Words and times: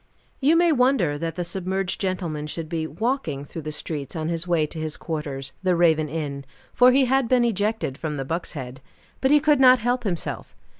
You 0.39 0.55
may 0.55 0.71
wonder 0.71 1.19
that 1.19 1.35
the 1.35 1.43
submerged 1.43 2.01
gentleman 2.01 2.47
should 2.47 2.67
be 2.67 2.87
walking 2.87 3.45
through 3.45 3.61
the 3.61 3.71
streets, 3.71 4.15
on 4.15 4.29
his 4.29 4.47
way 4.47 4.65
to 4.65 4.79
his 4.79 4.97
quarters, 4.97 5.53
the 5.61 5.75
Raven 5.75 6.09
Inn 6.09 6.43
for 6.73 6.91
he 6.91 7.05
had 7.05 7.27
been 7.29 7.45
ejected 7.45 7.99
from 7.99 8.17
the 8.17 8.25
Buck's 8.25 8.53
Head 8.53 8.81
but 9.21 9.29
he 9.29 9.39
could 9.39 9.59
not 9.59 9.77
help 9.77 10.03
himself. 10.03 10.55